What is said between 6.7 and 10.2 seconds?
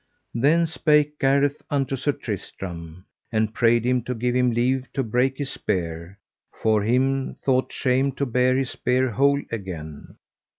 him thought shame to bear his spear whole again.